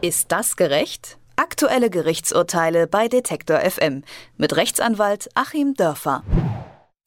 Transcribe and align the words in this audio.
Ist 0.00 0.30
das 0.30 0.54
gerecht? 0.54 1.18
Aktuelle 1.34 1.90
Gerichtsurteile 1.90 2.86
bei 2.86 3.08
Detektor 3.08 3.58
FM 3.58 4.04
mit 4.36 4.54
Rechtsanwalt 4.54 5.28
Achim 5.34 5.74
Dörfer. 5.74 6.22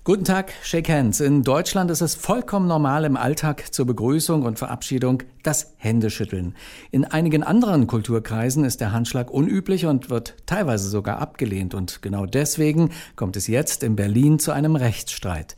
Guten 0.04 0.26
Tag, 0.26 0.52
Shake 0.62 0.90
Hands. 0.90 1.18
In 1.22 1.42
Deutschland 1.42 1.90
ist 1.90 2.02
es 2.02 2.16
vollkommen 2.16 2.68
normal 2.68 3.06
im 3.06 3.16
Alltag 3.16 3.74
zur 3.74 3.86
Begrüßung 3.86 4.44
und 4.44 4.60
Verabschiedung 4.60 5.24
das 5.42 5.74
Händeschütteln. 5.78 6.58
In 6.92 7.06
einigen 7.06 7.44
anderen 7.44 7.88
Kulturkreisen 7.88 8.66
ist 8.66 8.82
der 8.82 8.92
Handschlag 8.92 9.32
unüblich 9.32 9.86
und 9.86 10.10
wird 10.10 10.36
teilweise 10.46 10.90
sogar 10.90 11.20
abgelehnt. 11.20 11.74
Und 11.74 12.02
genau 12.02 12.26
deswegen 12.26 12.90
kommt 13.16 13.38
es 13.38 13.48
jetzt 13.48 13.84
in 13.84 13.96
Berlin 13.96 14.38
zu 14.38 14.52
einem 14.52 14.76
Rechtsstreit. 14.76 15.56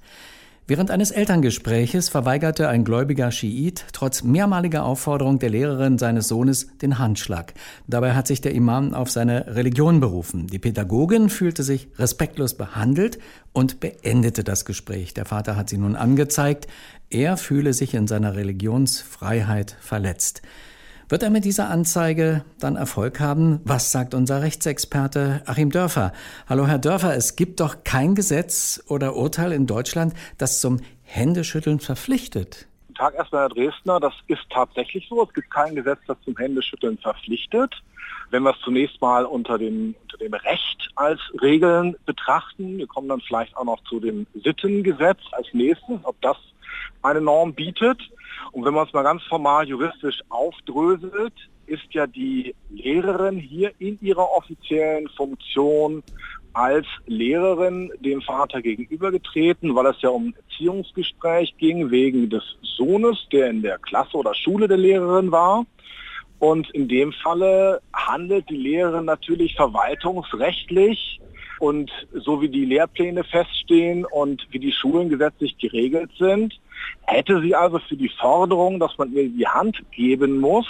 Während 0.66 0.91
eines 0.91 1.11
Elterngespräches 1.11 2.07
verweigerte 2.07 2.70
ein 2.70 2.86
gläubiger 2.86 3.32
Schiit 3.32 3.84
trotz 3.91 4.23
mehrmaliger 4.23 4.86
Aufforderung 4.86 5.38
der 5.38 5.50
Lehrerin 5.50 5.98
seines 5.98 6.30
Sohnes 6.30 6.68
den 6.77 7.00
Handschlag. 7.00 7.54
Dabei 7.88 8.13
hat 8.13 8.27
sich 8.27 8.39
der 8.39 8.53
Imam 8.53 8.94
auf 8.94 9.12
seine 9.12 9.55
Religion 9.55 9.99
berufen. 9.99 10.48
Die 10.48 10.59
Pädagogin 10.59 11.27
fühlte 11.27 11.63
sich 11.63 11.89
respektlos 11.98 12.53
behandelt 12.53 13.20
und 13.52 13.81
beendete 13.81 14.45
das 14.45 14.63
Gespräch. 14.63 15.13
Der 15.13 15.26
Vater 15.26 15.58
hat 15.58 15.70
sie 15.70 15.77
nun 15.77 15.98
angezeigt. 15.98 16.67
Er 17.09 17.36
fühle 17.36 17.73
sich 17.73 17.94
in 17.94 18.08
seiner 18.08 18.36
Religionsfreiheit 18.36 19.75
verletzt. 19.81 20.44
Wird 21.09 21.21
er 21.21 21.30
mit 21.30 21.43
dieser 21.43 21.70
Anzeige 21.70 22.45
dann 22.59 22.77
Erfolg 22.77 23.20
haben? 23.20 23.59
Was 23.66 23.91
sagt 23.91 24.13
unser 24.13 24.41
Rechtsexperte 24.41 25.44
Achim 25.45 25.70
Dörfer? 25.70 26.13
Hallo, 26.48 26.66
Herr 26.66 26.80
Dörfer, 26.80 27.16
es 27.16 27.35
gibt 27.35 27.59
doch 27.59 27.84
kein 27.84 28.16
Gesetz 28.16 28.81
oder 28.88 29.16
Urteil 29.16 29.52
in 29.52 29.67
Deutschland, 29.67 30.13
das 30.38 30.61
zum 30.61 30.80
Händeschütteln 31.03 31.81
verpflichtet. 31.81 32.67
Guten 32.88 32.95
Tag 32.95 33.16
erstmal, 33.16 33.41
Herr 33.41 33.49
Dresdner. 33.49 33.99
Das 33.99 34.13
ist 34.27 34.44
tatsächlich 34.49 35.05
so. 35.09 35.21
Es 35.23 35.34
gibt 35.34 35.52
kein 35.52 35.75
Gesetz, 35.75 35.99
das 36.08 36.17
zum 36.23 36.38
Händeschütteln 36.38 36.97
verpflichtet. 36.97 37.73
Wenn 38.31 38.44
wir 38.44 38.52
es 38.52 38.59
zunächst 38.61 39.02
mal 39.02 39.25
unter 39.25 39.58
dem, 39.58 39.95
unter 40.03 40.17
dem 40.17 40.33
Recht 40.33 40.89
als 40.95 41.19
Regeln 41.41 41.97
betrachten, 42.06 42.78
wir 42.78 42.88
kommen 42.88 43.09
dann 43.09 43.19
vielleicht 43.22 43.56
auch 43.58 43.66
noch 43.66 43.83
zu 43.83 44.00
dem 44.00 44.25
Sittengesetz 44.41 45.19
als 45.33 45.47
nächstes, 45.52 46.00
ob 46.03 46.19
das 46.22 46.38
eine 47.02 47.19
Norm 47.19 47.53
bietet. 47.53 48.00
Und 48.54 48.66
wenn 48.66 48.73
man 48.73 48.88
es 48.88 48.94
mal 48.94 49.04
ganz 49.04 49.23
formal 49.23 49.68
juristisch 49.68 50.22
aufdröselt, 50.30 51.34
ist 51.66 51.92
ja 51.92 52.08
die 52.08 52.56
Lehrerin 52.70 53.38
hier 53.38 53.72
in 53.80 53.98
ihrer 54.00 54.32
offiziellen 54.32 55.09
Funktion 55.09 56.04
als 56.54 56.86
Lehrerin 57.08 57.92
dem 58.00 58.22
Vater 58.22 58.62
gegenübergetreten, 58.62 59.74
weil 59.74 59.88
es 59.88 60.02
ja 60.02 60.09
um 60.09 60.28
ein 60.28 60.36
Erziehungsgespräch 60.48 61.56
ging 61.58 61.90
wegen 61.90 62.30
des 62.30 62.44
Sohnes, 62.62 63.18
der 63.31 63.50
in 63.50 63.64
der 63.64 63.80
Klasse 63.80 64.18
oder 64.18 64.36
Schule 64.36 64.68
der 64.68 64.78
Lehrerin 64.78 65.31
war. 65.31 65.66
Und 66.38 66.70
in 66.72 66.88
dem 66.88 67.12
Falle 67.12 67.81
handelt 67.92 68.50
die 68.50 68.58
Lehrerin 68.58 69.06
natürlich 69.06 69.56
verwaltungsrechtlich 69.56 71.20
und 71.59 71.90
so 72.14 72.42
wie 72.42 72.50
die 72.50 72.66
Lehrpläne 72.66 73.24
feststehen 73.24 74.06
und 74.06 74.46
wie 74.52 74.59
die 74.59 74.74
Schulen 74.74 75.09
gesetzlich 75.09 75.58
geregelt 75.58 76.12
sind, 76.20 76.54
hätte 77.03 77.42
sie 77.42 77.56
also 77.56 77.80
für 77.80 77.95
die 77.95 78.09
Forderung, 78.09 78.80
dass 78.80 78.98
man 78.98 79.14
ihr 79.14 79.30
die 79.30 79.48
Hand 79.48 79.84
geben 79.92 80.39
muss, 80.39 80.67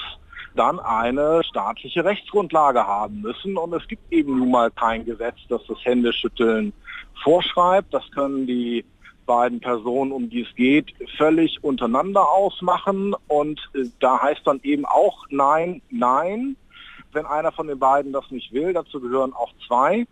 dann 0.55 0.80
eine 0.80 1.44
staatliche 1.44 2.05
Rechtsgrundlage 2.05 2.86
haben 2.86 3.22
müssen. 3.22 3.58
Und 3.58 3.73
es 3.73 3.88
gibt 3.88 4.11
eben 4.11 4.38
nun 4.39 4.52
mal 4.52 4.72
kein 4.72 5.05
Gesetz, 5.05 5.38
das 5.50 5.61
das 5.67 5.78
Händeschütteln 5.83 6.73
vorschreibt. 7.23 7.94
Das 7.94 8.09
können 8.11 8.45
die 8.45 8.86
beiden 9.25 9.59
Personen, 9.59 10.11
um 10.11 10.30
die 10.30 10.42
es 10.42 10.55
geht, 10.55 10.94
völlig 11.17 11.64
untereinander 11.64 12.30
ausmachen. 12.30 13.16
Und 13.27 13.59
da 14.00 14.22
heißt 14.22 14.42
dann 14.45 14.59
eben 14.64 14.86
auch 14.86 15.25
Nein, 15.30 15.81
Nein 15.89 16.55
wenn 17.14 17.25
einer 17.25 17.52
von 17.52 17.67
den 17.67 17.80
beiden 17.80 18.14
das 18.14 18.30
nicht 18.31 18.52
will, 18.52 18.73
dazu 18.73 19.00
gehören 19.00 19.33
auch 19.33 19.52
zwei. 19.67 20.06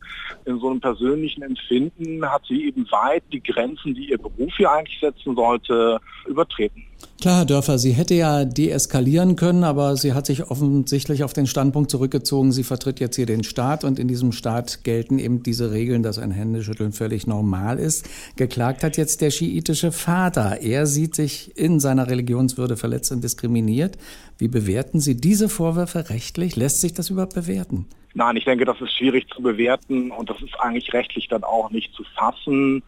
In 0.46 0.60
so 0.60 0.70
einem 0.70 0.82
persönlichen 0.82 1.44
Empfinden 1.44 2.30
hat 2.30 2.46
sie 2.48 2.66
eben 2.66 2.90
weit 2.92 3.24
die 3.32 3.44
Grenzen, 3.44 3.94
die 3.94 4.10
ihr 4.10 4.18
Beruf 4.18 4.54
hier 4.58 4.72
eigentlich 4.72 5.00
setzen 5.00 5.36
sollte, 5.36 6.00
übertreten. 6.26 6.86
Klar, 7.22 7.38
Herr 7.38 7.46
Dörfer, 7.46 7.78
sie 7.78 7.92
hätte 7.92 8.16
ja 8.16 8.46
deeskalieren 8.46 9.36
können, 9.36 9.64
aber 9.64 9.96
sie 9.96 10.14
hat 10.14 10.26
sich 10.26 10.50
offensichtlich 10.50 11.24
auf 11.24 11.34
den 11.34 11.46
Standpunkt 11.46 11.92
zurückgezogen, 11.92 12.52
sie 12.52 12.64
vertritt 12.64 13.00
jetzt 13.00 13.16
hier 13.16 13.28
den 13.28 13.44
Staat 13.44 13.84
und 13.84 14.00
in 14.00 14.08
diesem 14.08 14.32
Staat 14.32 14.84
gelten 14.84 15.20
eben 15.20 15.44
diese 15.44 15.72
Regeln, 15.72 16.02
dass 16.02 16.18
ein 16.18 16.32
Händeschütteln 16.32 16.94
völlig 16.94 17.28
normal 17.28 17.78
ist. 17.78 18.06
Geklagt 18.38 18.84
hat 18.84 18.98
jetzt 18.98 19.22
der 19.22 19.30
schiitische 19.30 19.92
Vater. 19.92 20.62
Er 20.62 20.88
sieht 20.88 21.14
sich 21.14 21.56
in 21.56 21.80
seiner 21.80 22.08
Religionswürde 22.08 22.76
verletzt 22.76 23.12
und 23.12 23.24
diskriminiert. 23.24 24.00
Wie 24.40 24.48
bewerten 24.48 25.00
Sie 25.00 25.16
diese 25.16 25.48
Vorwürfe 25.48 26.10
rechtlich? 26.10 26.56
Lässt 26.56 26.82
sich 26.82 26.94
das 26.94 27.12
überhaupt 27.12 27.36
bewerten? 27.36 27.86
Nein, 28.14 28.36
ich 28.36 28.44
denke, 28.44 28.66
das 28.66 28.82
ist 28.82 28.96
schwierig 28.98 29.30
zu 29.30 29.42
bewerten 29.42 30.12
und 30.12 30.30
das 30.30 30.42
ist 30.42 30.60
eigentlich 30.60 30.92
rechtlich 30.94 31.30
dann 31.30 31.44
auch 31.44 31.70
nicht 31.70 31.94
zu 31.94 32.04
fassen, 32.16 32.84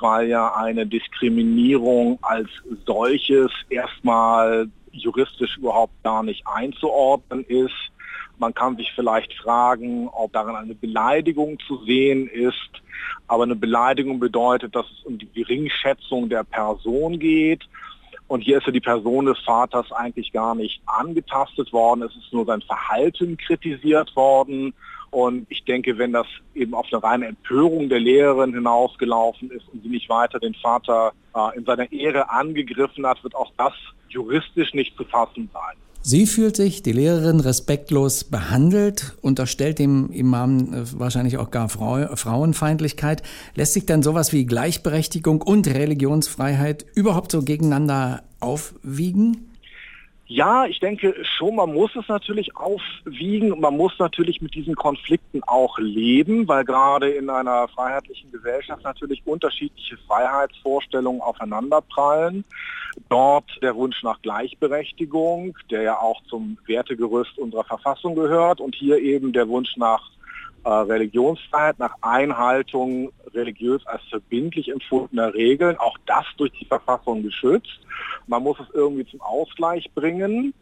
weil 0.00 0.28
ja 0.28 0.54
eine 0.54 0.86
Diskriminierung 0.86 2.18
als 2.20 2.50
solches 2.84 3.50
erstmal 3.70 4.68
juristisch 4.92 5.56
überhaupt 5.56 6.02
gar 6.02 6.22
nicht 6.22 6.46
einzuordnen 6.46 7.44
ist. 7.44 7.74
Man 8.38 8.54
kann 8.54 8.76
sich 8.76 8.92
vielleicht 8.94 9.32
fragen, 9.34 10.08
ob 10.08 10.32
darin 10.32 10.54
eine 10.54 10.74
Beleidigung 10.74 11.58
zu 11.66 11.84
sehen 11.84 12.28
ist. 12.28 12.70
Aber 13.26 13.44
eine 13.44 13.56
Beleidigung 13.56 14.20
bedeutet, 14.20 14.76
dass 14.76 14.86
es 14.90 15.04
um 15.04 15.18
die 15.18 15.30
Geringschätzung 15.32 16.28
der 16.28 16.44
Person 16.44 17.18
geht. 17.18 17.68
Und 18.28 18.42
hier 18.42 18.58
ist 18.58 18.66
ja 18.66 18.72
die 18.72 18.80
Person 18.80 19.24
des 19.24 19.38
Vaters 19.40 19.90
eigentlich 19.90 20.32
gar 20.32 20.54
nicht 20.54 20.82
angetastet 20.86 21.72
worden. 21.72 22.02
Es 22.02 22.14
ist 22.14 22.32
nur 22.32 22.44
sein 22.44 22.60
Verhalten 22.60 23.38
kritisiert 23.38 24.14
worden. 24.14 24.74
Und 25.10 25.46
ich 25.48 25.64
denke, 25.64 25.96
wenn 25.96 26.12
das 26.12 26.26
eben 26.54 26.74
auf 26.74 26.86
eine 26.92 27.02
reine 27.02 27.26
Empörung 27.26 27.88
der 27.88 28.00
Lehrerin 28.00 28.52
hinausgelaufen 28.52 29.50
ist 29.50 29.66
und 29.72 29.82
sie 29.82 29.88
nicht 29.88 30.10
weiter 30.10 30.38
den 30.38 30.54
Vater 30.54 31.12
äh, 31.34 31.56
in 31.56 31.64
seiner 31.64 31.90
Ehre 31.90 32.28
angegriffen 32.28 33.06
hat, 33.06 33.24
wird 33.24 33.34
auch 33.34 33.50
das 33.56 33.72
juristisch 34.10 34.74
nicht 34.74 34.94
zu 34.98 35.04
fassen 35.04 35.48
sein. 35.52 35.76
Sie 36.10 36.26
fühlt 36.26 36.56
sich, 36.56 36.82
die 36.82 36.92
Lehrerin, 36.92 37.38
respektlos 37.38 38.24
behandelt, 38.24 39.14
unterstellt 39.20 39.78
dem 39.78 40.10
Imam 40.10 40.72
äh, 40.72 40.98
wahrscheinlich 40.98 41.36
auch 41.36 41.50
gar 41.50 41.68
Frauenfeindlichkeit. 41.68 43.22
Lässt 43.54 43.74
sich 43.74 43.84
dann 43.84 44.02
sowas 44.02 44.32
wie 44.32 44.46
Gleichberechtigung 44.46 45.42
und 45.42 45.66
Religionsfreiheit 45.66 46.86
überhaupt 46.94 47.32
so 47.32 47.42
gegeneinander 47.42 48.22
aufwiegen? 48.40 49.50
Ja, 50.30 50.66
ich 50.66 50.78
denke 50.78 51.14
schon, 51.24 51.56
man 51.56 51.72
muss 51.72 51.96
es 51.96 52.06
natürlich 52.06 52.54
aufwiegen. 52.54 53.58
Man 53.60 53.74
muss 53.74 53.98
natürlich 53.98 54.42
mit 54.42 54.54
diesen 54.54 54.74
Konflikten 54.74 55.42
auch 55.42 55.78
leben, 55.78 56.46
weil 56.46 56.66
gerade 56.66 57.08
in 57.08 57.30
einer 57.30 57.66
freiheitlichen 57.68 58.30
Gesellschaft 58.30 58.84
natürlich 58.84 59.22
unterschiedliche 59.24 59.96
Freiheitsvorstellungen 60.06 61.22
aufeinanderprallen. 61.22 62.44
Dort 63.08 63.46
der 63.62 63.74
Wunsch 63.74 64.02
nach 64.02 64.20
Gleichberechtigung, 64.20 65.56
der 65.70 65.80
ja 65.80 65.98
auch 65.98 66.22
zum 66.28 66.58
Wertegerüst 66.66 67.38
unserer 67.38 67.64
Verfassung 67.64 68.14
gehört 68.14 68.60
und 68.60 68.74
hier 68.74 68.98
eben 68.98 69.32
der 69.32 69.48
Wunsch 69.48 69.78
nach 69.78 70.10
äh, 70.64 70.68
Religionsfreiheit, 70.70 71.78
nach 71.78 71.94
Einhaltung 72.00 73.12
religiös 73.34 73.86
als 73.86 74.02
verbindlich 74.10 74.70
empfundener 74.70 75.34
Regeln, 75.34 75.76
auch 75.78 75.96
das 76.06 76.24
durch 76.36 76.52
die 76.52 76.64
Verfassung 76.64 77.22
geschützt. 77.22 77.80
Man 78.26 78.42
muss 78.42 78.58
es 78.60 78.66
irgendwie 78.74 79.06
zum 79.06 79.20
Ausgleich 79.20 79.90
bringen. 79.94 80.54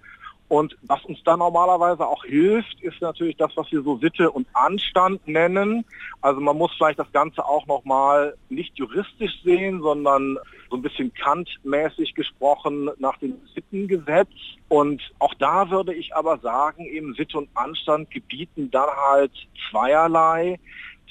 Und 0.49 0.77
was 0.83 1.05
uns 1.05 1.19
da 1.25 1.37
normalerweise 1.37 2.07
auch 2.07 2.25
hilft, 2.25 2.81
ist 2.81 3.01
natürlich 3.01 3.37
das, 3.37 3.51
was 3.57 3.71
wir 3.73 3.83
so 3.83 3.97
Sitte 3.99 4.31
und 4.31 4.47
Anstand 4.53 5.27
nennen. 5.27 5.85
Also 6.21 6.41
man 6.41 6.57
muss 6.57 6.73
vielleicht 6.77 7.01
das 7.01 7.11
Ganze 7.13 7.45
auch 7.45 7.67
nochmal 7.67 8.37
nicht 8.49 8.79
juristisch 8.79 9.33
sehen, 9.43 9.83
sondern 9.83 10.39
so 10.71 10.77
ein 10.77 10.83
bisschen 10.83 11.13
kantmäßig 11.15 12.15
gesprochen 12.15 12.91
nach 12.99 13.19
dem 13.19 13.35
Sittengesetz. 13.55 14.31
Und 14.69 15.03
auch 15.19 15.35
da 15.35 15.71
würde 15.71 15.95
ich 15.95 16.15
aber 16.15 16.39
sagen, 16.39 16.85
eben 16.85 17.15
Sitte 17.15 17.39
und 17.39 17.49
Anstand 17.55 18.11
gebieten 18.11 18.71
dann 18.71 18.89
halt 19.11 19.33
zweierlei. 19.71 20.59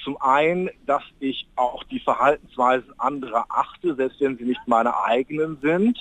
Zum 0.04 0.20
einen, 0.20 0.70
dass 0.86 1.02
ich 1.20 1.48
auch 1.56 1.82
die 1.84 2.00
Verhaltensweisen 2.00 2.92
anderer 2.98 3.44
achte, 3.48 3.94
selbst 3.94 4.20
wenn 4.20 4.36
sie 4.36 4.44
nicht 4.44 4.60
meine 4.66 4.96
eigenen 5.04 5.58
sind. 5.60 5.98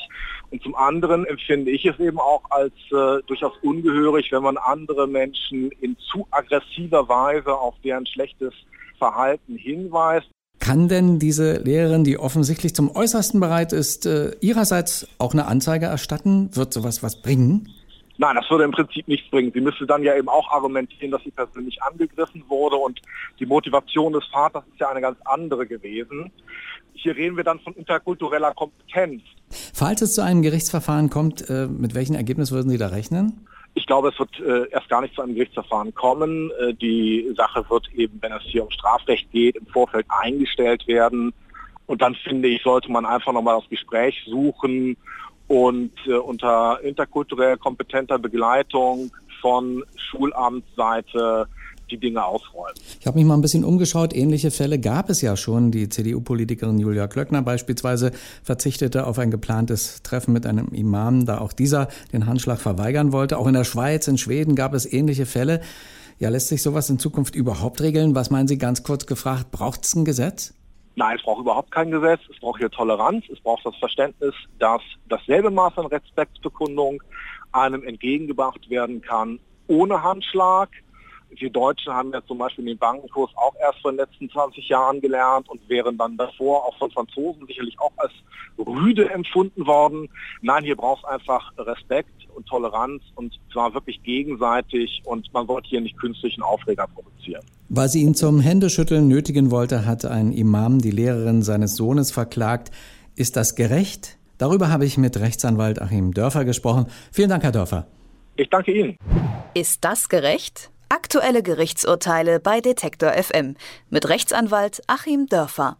Und 0.52 0.62
zum 0.62 0.76
anderen 0.76 1.26
empfinde 1.26 1.72
ich 1.72 1.86
es 1.86 2.00
eben 2.00 2.20
auch 2.20 2.44
als 2.50 2.74
äh, 2.92 3.24
durchaus 3.26 3.54
ungehörig, 3.62 4.32
wenn 4.32 4.44
man 4.44 4.58
andere 4.58 5.08
Menschen 5.08 5.72
in 5.82 5.98
zu 6.12 6.28
aggressiver 6.32 7.08
Weise 7.10 7.54
auf 7.54 7.76
deren 7.84 8.06
schlechtes 8.06 8.54
Verhalten 8.98 9.56
hinweist. 9.56 10.28
Kann 10.60 10.88
denn 10.88 11.20
diese 11.20 11.58
Lehrerin, 11.60 12.04
die 12.04 12.18
offensichtlich 12.18 12.74
zum 12.74 12.96
Äußersten 12.96 13.40
bereit 13.40 13.74
ist, 13.74 14.06
äh, 14.06 14.32
ihrerseits 14.42 15.08
auch 15.18 15.34
eine 15.34 15.48
Anzeige 15.48 15.86
erstatten? 15.86 16.56
Wird 16.56 16.74
sowas 16.74 17.04
was 17.04 17.22
bringen? 17.22 17.70
Nein, 18.18 18.36
das 18.36 18.50
würde 18.50 18.64
im 18.64 18.72
Prinzip 18.72 19.08
nichts 19.08 19.30
bringen. 19.30 19.52
Sie 19.54 19.62
müsste 19.62 19.86
dann 19.86 20.04
ja 20.04 20.16
eben 20.16 20.30
auch 20.30 20.50
argumentieren, 20.50 21.12
dass 21.12 21.22
sie 21.24 21.32
persönlich 21.32 21.82
angegriffen 21.84 22.44
wurde 22.48 22.78
und 22.78 23.02
die 23.40 23.46
Motivation 23.46 24.14
des 24.14 24.26
Vaters 24.28 24.64
ist 24.72 24.80
ja 24.80 24.90
eine 24.90 25.02
ganz 25.02 25.18
andere 25.26 25.68
gewesen. 25.68 26.32
Hier 26.94 27.16
reden 27.16 27.36
wir 27.36 27.44
dann 27.44 27.60
von 27.60 27.74
interkultureller 27.74 28.54
Kompetenz. 28.54 29.22
Falls 29.74 30.02
es 30.02 30.16
zu 30.16 30.24
einem 30.24 30.42
Gerichtsverfahren 30.42 31.10
kommt, 31.10 31.50
äh, 31.50 31.68
mit 31.68 31.94
welchem 31.94 32.16
Ergebnis 32.16 32.52
würden 32.52 32.70
Sie 32.70 32.78
da 32.78 32.88
rechnen? 32.88 33.46
Ich 33.74 33.86
glaube, 33.86 34.10
es 34.10 34.18
wird 34.18 34.40
äh, 34.40 34.70
erst 34.72 34.88
gar 34.88 35.02
nicht 35.02 35.14
zu 35.14 35.22
einem 35.22 35.36
Gerichtsverfahren 35.36 35.94
kommen. 35.94 36.52
Äh, 36.52 36.74
die 36.74 37.34
Sache 37.36 37.70
wird 37.70 37.92
eben, 37.94 38.18
wenn 38.22 38.32
es 38.32 38.44
hier 38.44 38.64
um 38.64 38.72
Strafrecht 38.72 39.30
geht, 39.32 39.58
im 39.58 39.68
Vorfeld 39.68 40.06
eingestellt 40.08 40.88
werden. 40.88 41.34
Und 41.86 42.02
dann 42.02 42.16
finde 42.16 42.48
ich, 42.48 42.64
sollte 42.64 42.90
man 42.90 43.06
einfach 43.06 43.34
nochmal 43.34 43.60
das 43.60 43.70
Gespräch 43.70 44.16
suchen 44.26 44.96
und 45.48 45.92
äh, 46.08 46.14
unter 46.14 46.80
interkulturell 46.82 47.58
kompetenter 47.58 48.20
Begleitung 48.20 49.12
von 49.42 49.84
Schulamtsseite 49.96 51.48
die 51.92 51.98
Dinge 51.98 52.24
ausräumen. 52.26 52.74
Ich 53.00 53.06
habe 53.06 53.18
mich 53.18 53.28
mal 53.28 53.36
ein 53.36 53.42
bisschen 53.42 53.64
umgeschaut. 53.64 54.16
Ähnliche 54.16 54.52
Fälle 54.52 54.80
gab 54.80 55.10
es 55.10 55.22
ja 55.22 55.38
schon. 55.38 55.72
Die 55.72 55.90
CDU-Politikerin 55.90 56.80
Julia 56.80 57.08
Klöckner 57.08 57.42
beispielsweise 57.42 58.12
verzichtete 58.44 59.06
auf 59.06 59.20
ein 59.20 59.32
geplantes 59.32 60.02
Treffen 60.02 60.34
mit 60.34 60.46
einem 60.46 60.70
Imam, 60.70 61.26
da 61.26 61.40
auch 61.40 61.54
dieser 61.54 61.90
den 62.12 62.26
Handschlag 62.26 62.60
verweigern 62.60 63.12
wollte. 63.12 63.38
Auch 63.38 63.48
in 63.48 63.54
der 63.54 63.66
Schweiz, 63.66 64.08
in 64.08 64.18
Schweden 64.18 64.56
gab 64.56 64.74
es 64.74 64.92
ähnliche 64.92 65.26
Fälle. 65.26 65.62
Ja, 66.18 66.30
lässt 66.30 66.48
sich 66.48 66.62
sowas 66.62 66.90
in 66.90 66.98
Zukunft 66.98 67.36
überhaupt 67.36 67.82
regeln? 67.82 68.16
Was 68.16 68.30
meinen 68.30 68.48
Sie 68.48 68.58
ganz 68.58 68.84
kurz 68.84 69.06
gefragt? 69.06 69.52
Braucht 69.52 69.86
es 69.86 69.96
ein 69.96 70.06
Gesetz? 70.06 70.54
Nein, 70.96 71.18
es 71.18 71.24
braucht 71.24 71.42
überhaupt 71.42 71.72
kein 71.72 71.92
Gesetz. 71.92 72.22
Es 72.32 72.40
braucht 72.40 72.60
hier 72.60 72.72
Toleranz. 72.72 73.26
Es 73.32 73.40
braucht 73.42 73.66
das 73.66 73.76
Verständnis, 73.78 74.34
dass 74.60 74.82
dasselbe 75.10 75.52
Maß 75.52 75.78
an 75.78 75.88
Respektsbekundung 75.88 77.04
einem 77.52 77.84
entgegengebracht 77.84 78.70
werden 78.70 79.02
kann 79.02 79.40
ohne 79.68 80.02
Handschlag. 80.02 80.70
Wir 81.30 81.50
Deutschen 81.50 81.94
haben 81.94 82.14
ja 82.14 82.24
zum 82.26 82.38
Beispiel 82.38 82.64
den 82.64 82.78
Bankenkurs 82.78 83.32
auch 83.36 83.56
erst 83.60 83.82
vor 83.82 83.92
den 83.92 83.98
letzten 83.98 84.30
20 84.30 84.70
Jahren 84.70 85.02
gelernt 85.02 85.50
und 85.50 85.68
wären 85.68 85.98
dann 85.98 86.16
davor 86.16 86.64
auch 86.66 86.78
von 86.78 86.92
Franzosen 86.92 87.46
sicherlich 87.48 87.78
auch 87.80 87.92
als 87.98 88.14
rüde 88.58 89.10
empfunden 89.10 89.66
worden. 89.68 90.08
Nein, 90.42 90.64
hier 90.64 90.78
braucht 90.78 91.04
es 91.04 91.10
einfach 91.10 91.52
Respekt 91.58 92.28
und 92.36 92.48
Toleranz 92.48 93.04
und 93.16 93.38
zwar 93.52 93.74
wirklich 93.74 94.02
gegenseitig 94.04 95.02
und 95.06 95.34
man 95.34 95.48
sollte 95.48 95.68
hier 95.68 95.82
nicht 95.82 95.98
künstlichen 95.98 96.42
Aufreger 96.42 96.88
produzieren. 96.88 97.44
Weil 97.68 97.90
sie 97.90 98.04
ihn 98.04 98.14
zum 98.14 98.40
Händeschütteln 98.40 99.08
nötigen 99.08 99.50
wollte, 99.50 99.86
hat 99.86 100.06
ein 100.06 100.32
Imam 100.32 100.80
die 100.80 100.92
Lehrerin 100.92 101.42
seines 101.42 101.76
Sohnes 101.76 102.12
verklagt. 102.12 102.72
Ist 103.16 103.36
das 103.36 103.56
gerecht? 103.56 104.18
Darüber 104.38 104.70
habe 104.70 104.86
ich 104.86 104.98
mit 104.98 105.20
Rechtsanwalt 105.20 105.82
Achim 105.82 106.14
Dörfer 106.14 106.46
gesprochen. 106.46 106.88
Vielen 107.12 107.30
Dank, 107.30 107.44
Herr 107.44 107.52
Dörfer. 107.52 107.88
Ich 108.36 108.50
danke 108.50 108.72
Ihnen. 108.72 108.98
Ist 109.54 109.84
das 109.84 110.10
gerecht? 110.10 110.70
Aktuelle 110.90 111.42
Gerichtsurteile 111.42 112.40
bei 112.40 112.62
Detektor 112.62 113.12
FM 113.12 113.56
mit 113.90 114.08
Rechtsanwalt 114.10 114.82
Achim 114.88 115.26
Dörfer. 115.28 115.78